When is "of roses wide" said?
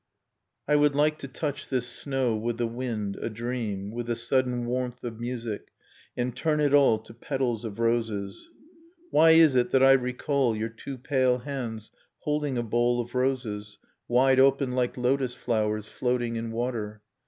12.99-14.39